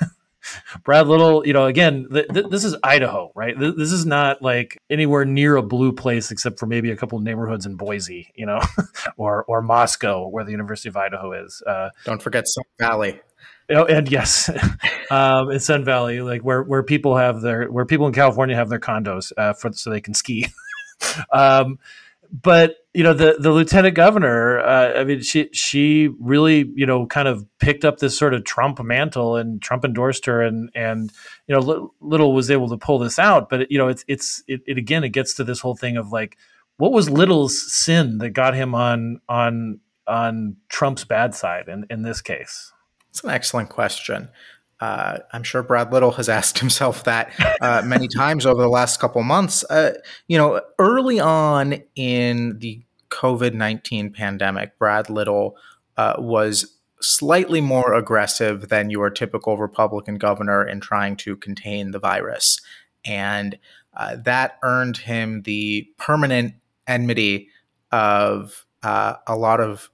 [0.83, 3.55] Brad Little, you know, again, th- th- this is Idaho, right?
[3.57, 7.19] Th- this is not like anywhere near a blue place except for maybe a couple
[7.19, 8.59] neighborhoods in Boise, you know,
[9.17, 11.61] or or Moscow, where the University of Idaho is.
[11.67, 13.21] Uh, Don't forget Sun Valley.
[13.71, 14.49] Oh, and yes,
[15.12, 18.69] um, in Sun Valley, like where where people have their where people in California have
[18.69, 20.47] their condos uh, for so they can ski.
[21.34, 21.79] um,
[22.31, 27.05] but you know the the lieutenant governor, uh, I mean, she she really you know
[27.05, 31.12] kind of picked up this sort of Trump mantle, and Trump endorsed her, and and
[31.47, 33.49] you know Little was able to pull this out.
[33.49, 36.12] But you know it's it's it, it again it gets to this whole thing of
[36.12, 36.38] like
[36.77, 42.01] what was Little's sin that got him on on on Trump's bad side in in
[42.01, 42.70] this case.
[43.12, 44.30] It's an excellent question.
[44.80, 49.00] Uh, I'm sure Brad Little has asked himself that uh, many times over the last
[49.00, 49.63] couple months.
[49.69, 49.93] Uh,
[50.28, 55.56] you know, early on in the COVID 19 pandemic, Brad Little
[55.97, 62.00] uh, was slightly more aggressive than your typical Republican governor in trying to contain the
[62.00, 62.60] virus.
[63.04, 63.58] And
[63.95, 66.56] uh, that earned him the permanent
[66.88, 67.50] enmity
[67.91, 69.89] of uh, a lot of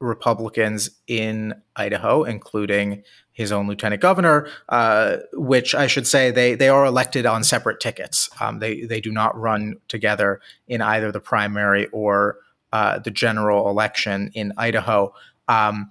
[0.00, 6.68] Republicans in Idaho, including his own lieutenant governor, uh, which I should say they they
[6.68, 8.28] are elected on separate tickets.
[8.40, 12.38] Um, they they do not run together in either the primary or
[12.72, 15.14] uh, the general election in Idaho.
[15.48, 15.90] Um,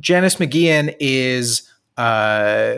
[0.00, 2.76] Janice McGeachin is uh,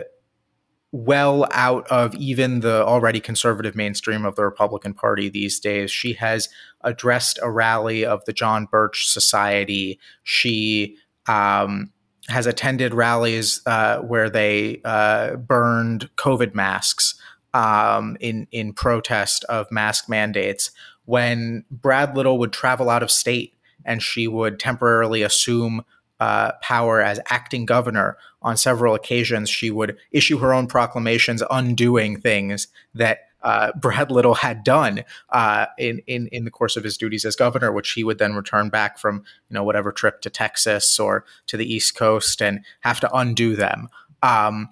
[0.91, 5.91] well out of even the already conservative mainstream of the Republican Party these days.
[5.91, 6.49] She has
[6.81, 9.99] addressed a rally of the John Birch Society.
[10.23, 10.97] She
[11.27, 11.91] um,
[12.27, 17.19] has attended rallies uh, where they uh, burned COVID masks
[17.53, 20.71] um, in in protest of mask mandates.
[21.05, 25.83] When Brad Little would travel out of state and she would temporarily assume
[26.19, 32.19] uh, power as acting governor on several occasions, she would issue her own proclamations undoing
[32.19, 36.97] things that uh, Brad Little had done uh, in, in in the course of his
[36.97, 40.29] duties as governor, which he would then return back from you know whatever trip to
[40.29, 43.89] Texas or to the East Coast and have to undo them.
[44.21, 44.69] Um,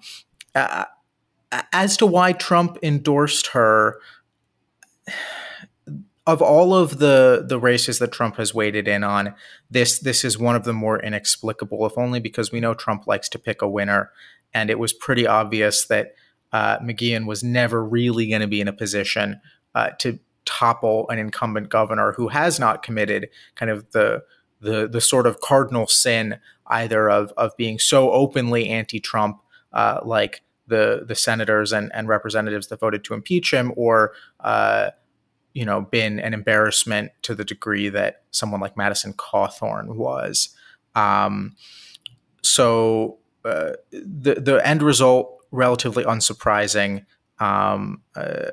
[0.54, 0.84] uh,
[1.72, 4.00] as to why Trump endorsed her,
[6.28, 9.34] of all of the the races that Trump has waded in on,
[9.70, 13.30] this this is one of the more inexplicable, if only because we know Trump likes
[13.30, 14.10] to pick a winner,
[14.52, 16.14] and it was pretty obvious that
[16.52, 19.40] uh, McGeachin was never really going to be in a position
[19.74, 24.22] uh, to topple an incumbent governor who has not committed kind of the
[24.60, 29.40] the the sort of cardinal sin either of of being so openly anti-Trump,
[29.72, 34.90] uh, like the the senators and, and representatives that voted to impeach him, or uh,
[35.58, 40.50] you know, been an embarrassment to the degree that someone like Madison Cawthorn was.
[40.94, 41.56] Um,
[42.42, 47.04] so uh, the the end result relatively unsurprising.
[47.40, 48.50] Um, uh,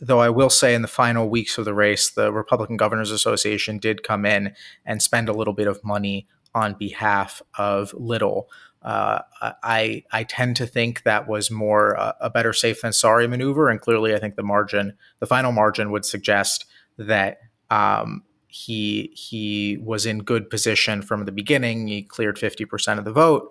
[0.00, 3.78] though I will say, in the final weeks of the race, the Republican Governors Association
[3.78, 4.52] did come in
[4.84, 6.26] and spend a little bit of money
[6.56, 8.48] on behalf of Little.
[8.84, 9.20] Uh,
[9.62, 13.68] I I tend to think that was more uh, a better safe than sorry maneuver,
[13.68, 16.64] and clearly, I think the margin, the final margin, would suggest
[16.98, 17.38] that
[17.70, 21.86] um, he he was in good position from the beginning.
[21.86, 23.50] He cleared fifty percent of the vote.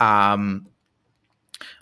[0.00, 0.66] Um,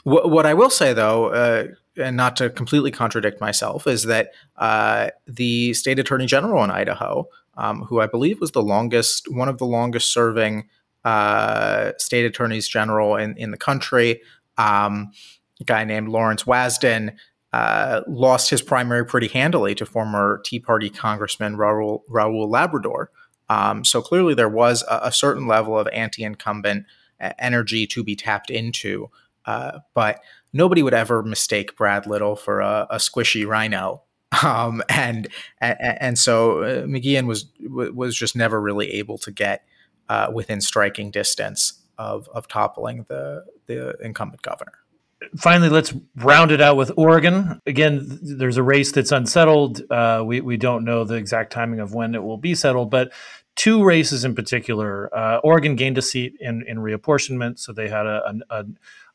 [0.04, 4.32] wh- what I will say, though, uh, and not to completely contradict myself, is that
[4.56, 9.48] uh, the state attorney general in Idaho, um, who I believe was the longest, one
[9.48, 10.68] of the longest serving
[11.04, 14.20] uh, state attorneys general in, in the country,
[14.58, 15.12] um,
[15.60, 17.16] a guy named Lawrence Wasden,
[17.52, 23.10] uh, lost his primary pretty handily to former Tea Party Congressman Raul, Raul Labrador.
[23.48, 26.86] Um, so clearly, there was a, a certain level of anti incumbent
[27.38, 29.10] energy to be tapped into.
[29.46, 30.20] Uh, but
[30.52, 34.02] nobody would ever mistake Brad Little for a, a squishy rhino.
[34.44, 35.26] Um, and,
[35.60, 39.64] and, and so uh, McGeachin was was just never really able to get
[40.10, 44.72] uh, within striking distance of of toppling the the incumbent governor.
[45.36, 47.60] Finally, let's round it out with Oregon.
[47.66, 49.82] Again, there's a race that's unsettled.
[49.90, 53.12] Uh, we we don't know the exact timing of when it will be settled, but
[53.54, 55.14] two races in particular.
[55.16, 58.64] Uh, Oregon gained a seat in, in reapportionment, so they had a, a,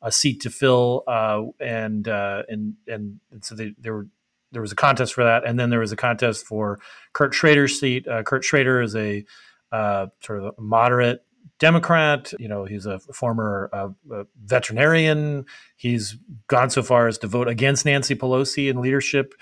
[0.03, 4.08] a seat to fill, uh, and, uh, and and so they, were
[4.51, 6.79] there was a contest for that, and then there was a contest for
[7.13, 8.08] Kurt Schrader's seat.
[8.08, 9.25] Uh, Kurt Schrader is a
[9.75, 11.25] uh, sort of a moderate
[11.59, 12.33] Democrat.
[12.39, 15.45] You know, he's a former uh, veterinarian.
[15.75, 19.33] He's gone so far as to vote against Nancy Pelosi in leadership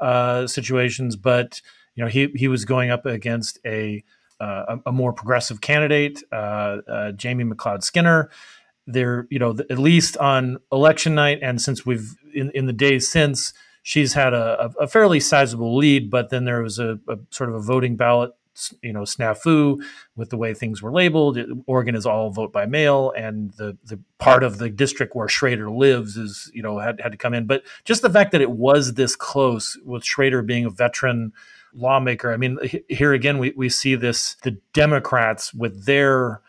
[0.00, 1.60] uh, situations, but
[1.94, 4.04] you know, he he was going up against a
[4.40, 8.28] uh, a, a, more progressive candidate, uh, uh, Jamie McLeod Skinner.
[8.86, 13.08] There, you know, at least on election night, and since we've in, in the days
[13.10, 16.10] since, she's had a, a fairly sizable lead.
[16.10, 18.32] But then there was a, a sort of a voting ballot
[18.82, 19.82] you know snafu
[20.16, 21.38] with the way things were labeled.
[21.66, 25.70] Oregon is all vote by mail, and the the part of the district where Schrader
[25.70, 27.46] lives is you know had had to come in.
[27.46, 31.32] But just the fact that it was this close, with Schrader being a veteran
[31.74, 36.40] lawmaker, I mean, here again we we see this the Democrats with their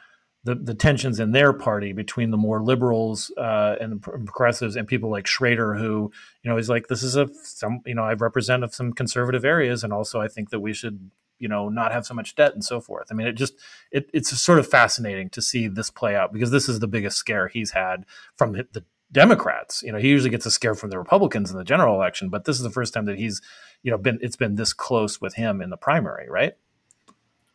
[0.47, 5.09] the, the tensions in their party between the more liberals uh, and progressives and people
[5.09, 6.09] like Schrader, who
[6.41, 9.43] you know is like this is a some you know I represent of some conservative
[9.43, 12.53] areas, and also I think that we should you know not have so much debt
[12.53, 13.07] and so forth.
[13.11, 13.55] I mean it just
[13.91, 17.17] it, it's sort of fascinating to see this play out because this is the biggest
[17.17, 19.83] scare he's had from the democrats.
[19.83, 22.45] You know he usually gets a scare from the republicans in the general election but
[22.45, 23.41] this is the first time that he's
[23.83, 26.53] you know been it's been this close with him in the primary right?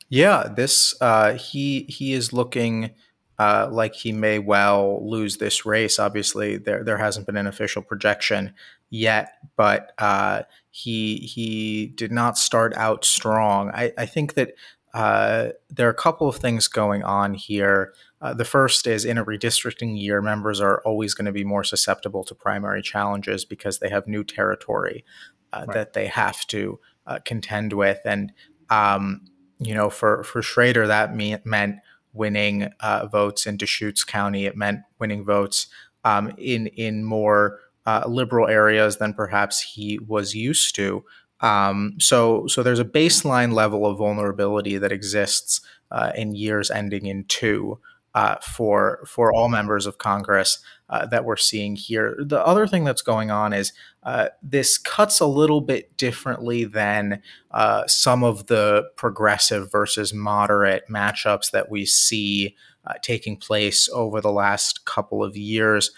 [0.08, 2.90] Yeah this uh he he is looking
[3.38, 5.98] uh, like he may well lose this race.
[5.98, 8.54] Obviously, there there hasn't been an official projection
[8.88, 10.42] yet, but uh,
[10.72, 13.70] he he did not start out strong.
[13.74, 14.54] I, I think that
[14.94, 17.94] uh, there are a couple of things going on here.
[18.22, 21.62] Uh, the first is in a redistricting year, members are always going to be more
[21.62, 25.04] susceptible to primary challenges because they have new territory
[25.52, 25.74] uh, right.
[25.74, 28.32] that they have to uh, contend with, and
[28.70, 29.26] um,
[29.58, 31.76] you know, for for Schrader, that me- meant
[32.14, 34.46] winning uh, votes in Deschutes County.
[34.46, 35.66] It meant winning votes
[36.04, 41.04] um, in in more uh, liberal areas than perhaps he was used to.
[41.40, 47.06] Um, so, so there's a baseline level of vulnerability that exists uh, in years ending
[47.06, 47.78] in two
[48.14, 50.58] uh, for for all members of Congress
[50.90, 52.16] uh, that we're seeing here.
[52.18, 57.22] The other thing that's going on is uh, this cuts a little bit differently than
[57.50, 62.54] uh, some of the progressive versus moderate matchups that we see
[62.86, 65.90] uh, taking place over the last couple of years.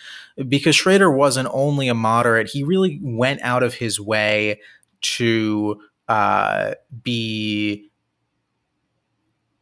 [0.49, 4.61] Because Schrader wasn't only a moderate, he really went out of his way
[5.01, 7.90] to uh, be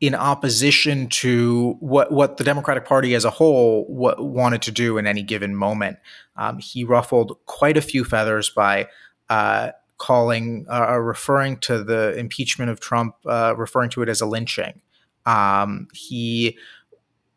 [0.01, 4.99] in opposition to what what the Democratic Party as a whole what, wanted to do
[4.99, 5.99] in any given moment.
[6.37, 8.89] Um, he ruffled quite a few feathers by
[9.31, 14.27] uh, calling, uh, referring to the impeachment of Trump, uh, referring to it as a
[14.27, 14.81] lynching.
[15.25, 16.59] Um, he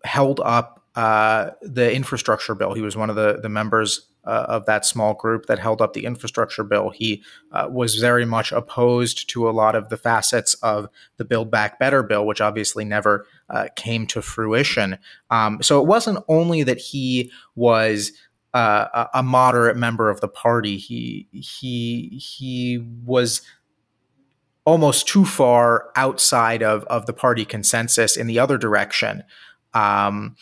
[0.06, 2.74] held up uh, the infrastructure bill.
[2.74, 5.94] He was one of the the members uh, of that small group that held up
[5.94, 6.89] the infrastructure bill.
[6.89, 10.88] He uh, was very much opposed to a lot of the facets of
[11.18, 14.98] the Build Back Better bill, which obviously never uh, came to fruition.
[15.30, 18.13] Um, so it wasn't only that he was
[18.54, 20.78] uh, a moderate member of the party.
[20.78, 23.41] He he he was
[24.63, 29.24] almost too far outside of of the party consensus in the other direction.
[29.76, 30.36] Um,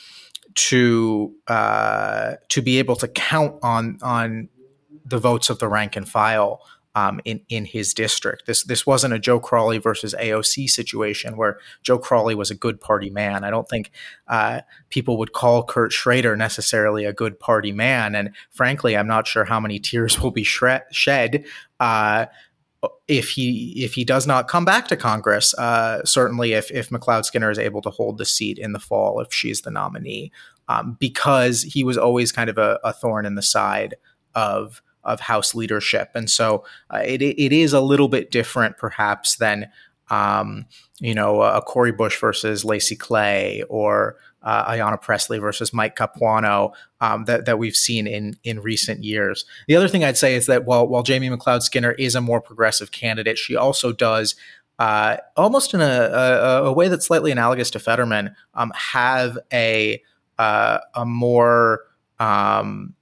[0.55, 4.49] to uh, to be able to count on on
[5.05, 6.61] the votes of the rank and file
[6.95, 8.45] um, in in his district.
[8.45, 12.79] This this wasn't a Joe Crowley versus AOC situation where Joe Crowley was a good
[12.79, 13.43] party man.
[13.43, 13.91] I don't think
[14.27, 19.27] uh, people would call Kurt Schrader necessarily a good party man, and frankly, I'm not
[19.27, 21.45] sure how many tears will be shred, shed.
[21.79, 22.27] Uh,
[23.07, 27.25] if he if he does not come back to Congress, uh, certainly if if McLeod
[27.25, 30.31] Skinner is able to hold the seat in the fall, if she's the nominee,
[30.67, 33.95] um, because he was always kind of a, a, thorn in the side
[34.35, 39.35] of of House leadership, and so uh, it it is a little bit different, perhaps,
[39.35, 39.69] than
[40.09, 40.65] um,
[40.99, 46.73] you know a Cori Bush versus Lacy Clay or uh, Ayanna Pressley versus Mike Capuano
[47.01, 49.45] um, that, that we've seen in in recent years.
[49.67, 52.41] The other thing I'd say is that while while Jamie McLeod Skinner is a more
[52.41, 54.35] progressive candidate, she also does.
[54.79, 60.01] Uh, almost in a, a, a, way that's slightly analogous to Fetterman, um, have a
[60.39, 61.81] uh, a more
[62.19, 62.95] um,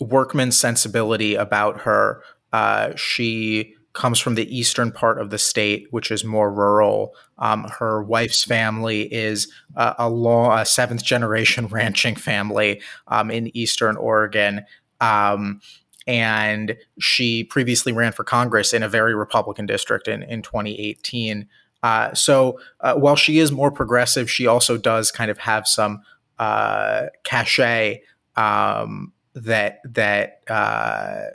[0.00, 2.22] workman sensibility about her.
[2.52, 7.14] Uh, she comes from the eastern part of the state, which is more rural.
[7.38, 13.56] Um, her wife's family is uh, a, long, a seventh generation ranching family um, in
[13.56, 14.64] eastern Oregon.
[15.00, 15.60] Um,
[16.06, 21.46] and she previously ran for Congress in a very Republican district in, in 2018.
[21.82, 26.02] Uh, so uh, while she is more progressive, she also does kind of have some
[26.38, 28.02] uh, cachet
[28.36, 31.26] um, that that uh,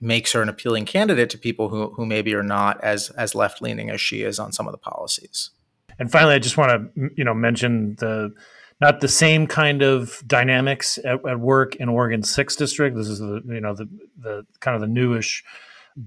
[0.00, 3.60] makes her an appealing candidate to people who who maybe are not as as left
[3.60, 5.50] leaning as she is on some of the policies.
[5.98, 8.32] And finally, I just want to you know mention the
[8.80, 12.96] not the same kind of dynamics at, at work in Oregon Sixth District.
[12.96, 13.88] This is the you know the
[14.18, 15.44] the kind of the newish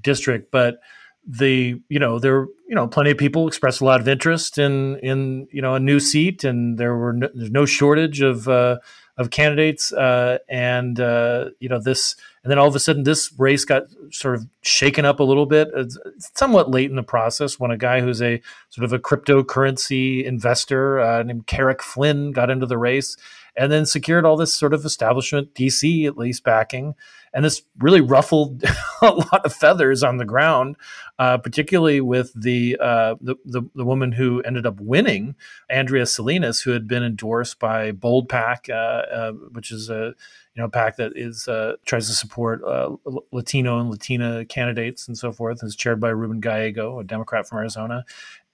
[0.01, 0.79] district, but
[1.25, 4.97] the you know there you know plenty of people expressed a lot of interest in
[4.97, 8.77] in you know a new seat, and there were no, there's no shortage of uh,
[9.17, 13.31] of candidates, uh, and uh, you know this, and then all of a sudden this
[13.37, 15.97] race got sort of shaken up a little bit, it's
[16.35, 20.99] somewhat late in the process when a guy who's a sort of a cryptocurrency investor
[20.99, 23.15] uh, named Carrick Flynn got into the race,
[23.55, 26.95] and then secured all this sort of establishment DC at least backing
[27.33, 28.63] and this really ruffled
[29.01, 30.75] a lot of feathers on the ground,
[31.19, 35.35] uh, particularly with the, uh, the, the the woman who ended up winning,
[35.69, 40.13] Andrea Salinas, who had been endorsed by Bold PAC, uh, uh which is a
[40.55, 42.95] you know PAC that is uh, tries to support uh,
[43.31, 45.61] Latino and Latina candidates and so forth.
[45.61, 48.05] and Is chaired by Ruben Gallego, a Democrat from Arizona,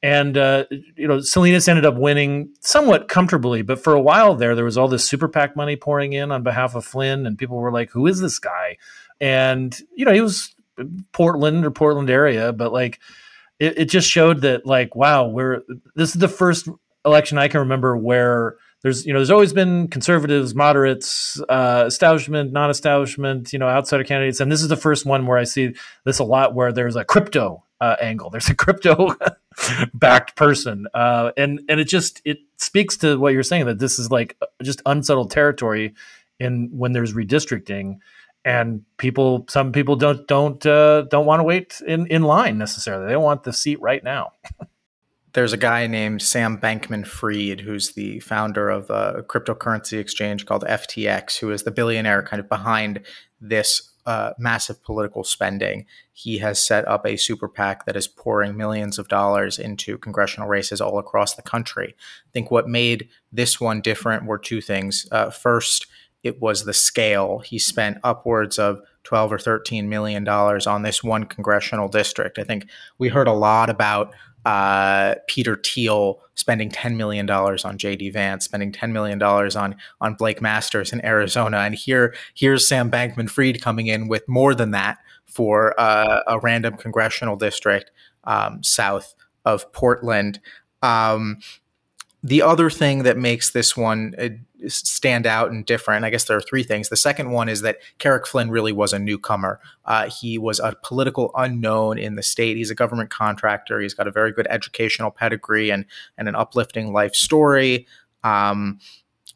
[0.02, 4.56] and uh, you know Salinas ended up winning somewhat comfortably, but for a while there,
[4.56, 7.58] there was all this super PAC money pouring in on behalf of Flynn, and people
[7.58, 8.78] were like, "Who is this guy?"
[9.20, 10.56] And you know he was
[11.12, 13.00] Portland or Portland area, but like
[13.60, 15.64] it, it just showed that like wow, we're
[15.95, 16.70] this is the first
[17.06, 22.54] election I can remember where there's you know there's always been conservatives, moderates, uh, establishment,
[22.54, 25.76] non-establishment, you know, outsider candidates, and this is the first one where I see
[26.06, 28.30] this a lot where there's a crypto uh, angle.
[28.30, 29.16] There's a crypto
[29.93, 33.99] backed person, uh, and and it just it speaks to what you're saying that this
[33.99, 35.93] is like just unsettled territory
[36.39, 37.99] in when there's redistricting,
[38.45, 43.07] and people some people don't don't uh, don't want to wait in in line necessarily.
[43.07, 44.34] They want the seat right now.
[45.34, 50.64] There's a guy named Sam Bankman Fried, who's the founder of a cryptocurrency exchange called
[50.64, 53.02] FTX, who is the billionaire kind of behind
[53.40, 55.86] this uh, massive political spending.
[56.14, 60.50] He has set up a super PAC that is pouring millions of dollars into congressional
[60.50, 61.96] races all across the country.
[62.28, 65.08] I think what made this one different were two things.
[65.12, 65.86] Uh, first,
[66.24, 67.40] it was the scale.
[67.40, 72.40] He spent upwards of 12 or 13 million dollars on this one congressional district.
[72.40, 72.68] I think
[72.98, 74.14] we heard a lot about
[74.50, 80.41] uh, Peter Thiel spending $10 million on JD Vance, spending $10 million on, on Blake
[80.41, 81.58] Masters in Arizona.
[81.58, 84.97] And here, here's Sam Bankman Fried coming in with more than that
[85.28, 87.91] for uh, a random congressional district
[88.24, 89.14] um, south
[89.45, 90.39] of Portland.
[90.82, 91.38] Um,
[92.24, 94.30] the other thing that makes this one uh,
[94.68, 96.89] stand out and different, I guess there are three things.
[96.89, 99.60] The second one is that Carrick Flynn really was a newcomer.
[99.86, 102.57] Uh, he was a political unknown in the state.
[102.57, 103.80] He's a government contractor.
[103.80, 105.86] He's got a very good educational pedigree and
[106.18, 107.88] and an uplifting life story.
[108.24, 108.80] Um,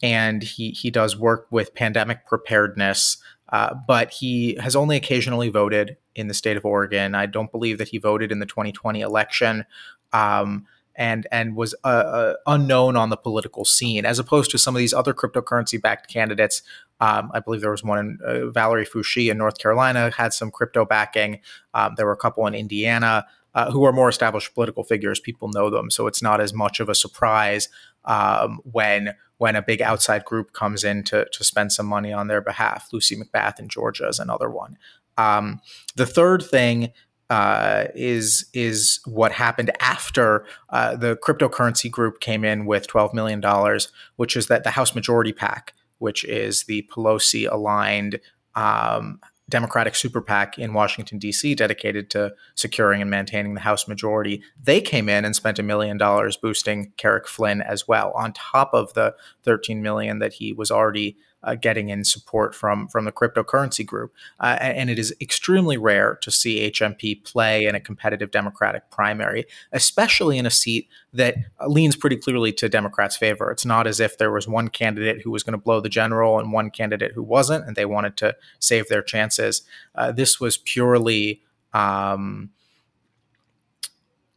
[0.01, 3.17] and he he does work with pandemic preparedness.
[3.49, 7.13] Uh, but he has only occasionally voted in the state of Oregon.
[7.13, 9.65] I don't believe that he voted in the 2020 election.
[10.11, 10.65] Um,
[10.95, 14.79] and and was uh, uh, unknown on the political scene, as opposed to some of
[14.79, 16.61] these other cryptocurrency backed candidates.
[16.99, 20.51] Um, I believe there was one in uh, Valerie Foushee in North Carolina had some
[20.51, 21.39] crypto backing.
[21.73, 23.25] Um, there were a couple in Indiana
[23.55, 25.19] uh, who are more established political figures.
[25.19, 27.69] People know them, so it's not as much of a surprise
[28.05, 32.27] um, when when a big outside group comes in to to spend some money on
[32.27, 32.89] their behalf.
[32.91, 34.77] Lucy McBath in Georgia is another one.
[35.17, 35.61] Um,
[35.95, 36.91] the third thing
[37.29, 43.39] uh, is is what happened after uh, the cryptocurrency group came in with twelve million
[43.39, 48.19] dollars, which is that the House Majority PAC, which is the Pelosi aligned
[48.55, 49.19] um,
[49.49, 51.55] Democratic super PAC in Washington D.C.
[51.55, 55.97] dedicated to securing and maintaining the House majority, they came in and spent a million
[55.97, 60.71] dollars boosting Carrick Flynn as well, on top of the thirteen million that he was
[60.71, 64.13] already uh, getting in support from from the cryptocurrency group.
[64.39, 69.45] Uh, and it is extremely rare to see HMP play in a competitive Democratic primary,
[69.71, 71.35] especially in a seat that
[71.67, 73.51] leans pretty clearly to Democrats' favor.
[73.51, 76.39] It's not as if there was one candidate who was going to blow the general
[76.39, 79.63] and one candidate who wasn't, and they wanted to save their chances.
[79.95, 81.41] Uh, this was purely.
[81.73, 82.51] Um,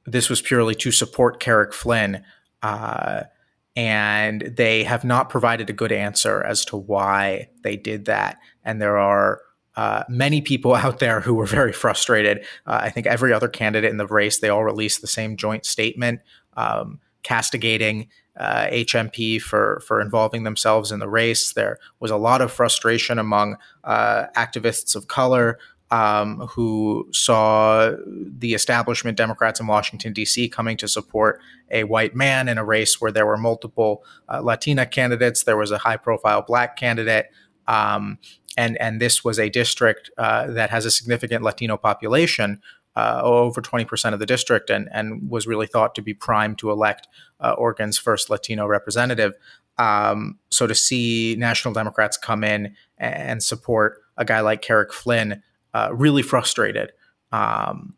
[0.06, 2.22] this was purely to support Carrick Flynn.
[2.62, 3.24] Uh,
[3.76, 8.38] and they have not provided a good answer as to why they did that.
[8.64, 9.42] And there are
[9.76, 12.38] uh, many people out there who were very frustrated.
[12.66, 15.66] Uh, I think every other candidate in the race, they all released the same joint
[15.66, 16.20] statement
[16.56, 18.08] um, castigating
[18.38, 21.52] uh, HMP for for involving themselves in the race.
[21.54, 25.58] There was a lot of frustration among uh, activists of color
[25.90, 32.48] um, who saw the establishment Democrats in Washington, D.C., coming to support a white man
[32.48, 35.44] in a race where there were multiple uh, Latina candidates.
[35.44, 37.30] There was a high profile black candidate.
[37.68, 38.18] Um,
[38.56, 42.60] and, and this was a district uh, that has a significant Latino population.
[42.96, 46.70] uh, over 20% of the district and, and was really thought to be primed to
[46.70, 47.06] elect
[47.40, 49.34] uh, Oregon's first Latino representative.
[49.78, 55.42] Um, so to see National Democrats come in and support a guy like Carrick Flynn,
[55.76, 56.90] uh, really frustrated,
[57.32, 57.92] um,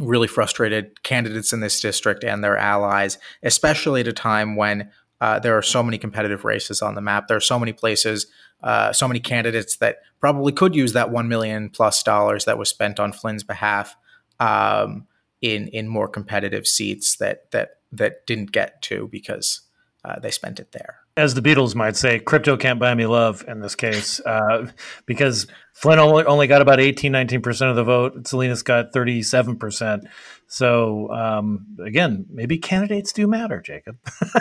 [0.00, 4.90] really frustrated candidates in this district and their allies, especially at a time when
[5.20, 7.28] uh, there are so many competitive races on the map.
[7.28, 8.28] There are so many places,
[8.62, 12.70] uh, so many candidates that probably could use that one million plus dollars that was
[12.70, 13.94] spent on Flynn's behalf
[14.40, 15.06] um,
[15.42, 19.60] in in more competitive seats that that that didn't get to because
[20.02, 21.00] uh, they spent it there.
[21.16, 24.66] As the Beatles might say, crypto can't buy me love in this case, uh,
[25.06, 28.26] because Flynn only, only got about 18, 19% of the vote.
[28.26, 30.06] Salinas got 37%.
[30.46, 33.96] So, um, again, maybe candidates do matter, Jacob,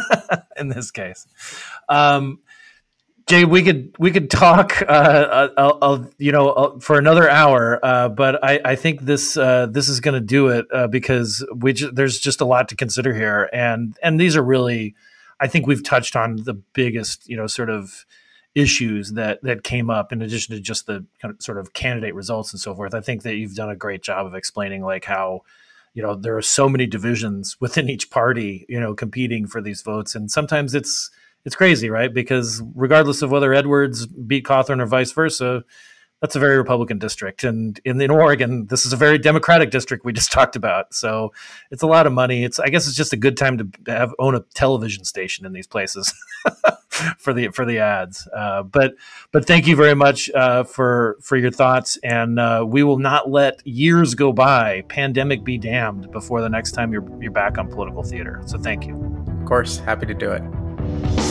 [0.58, 1.26] in this case.
[1.90, 2.40] Um,
[3.28, 7.80] Jay, we could we could talk, uh, I'll, I'll, you know, I'll, for another hour,
[7.84, 11.44] uh, but I, I think this uh, this is going to do it uh, because
[11.56, 14.94] we ju- there's just a lot to consider here, and and these are really,
[15.40, 18.06] I think we've touched on the biggest, you know, sort of
[18.56, 22.16] issues that that came up in addition to just the kind of sort of candidate
[22.16, 22.94] results and so forth.
[22.94, 25.42] I think that you've done a great job of explaining like how
[25.94, 29.82] you know there are so many divisions within each party, you know, competing for these
[29.82, 31.12] votes, and sometimes it's
[31.44, 32.12] it's crazy, right?
[32.12, 35.64] Because regardless of whether Edwards beat Cawthorn or vice versa,
[36.26, 37.44] that's a very Republican district.
[37.44, 40.92] And in, in Oregon, this is a very Democratic district we just talked about.
[40.92, 41.32] So
[41.70, 42.44] it's a lot of money.
[42.44, 45.54] It's I guess it's just a good time to have own a television station in
[45.54, 46.12] these places
[47.20, 48.28] for the for the ads.
[48.36, 48.96] Uh, but
[49.32, 53.30] but thank you very much uh, for for your thoughts, and uh, we will not
[53.30, 57.70] let years go by, pandemic be damned, before the next time you're you're back on
[57.70, 58.42] political theater.
[58.48, 58.96] So thank you.
[59.42, 61.25] Of course, happy to do it.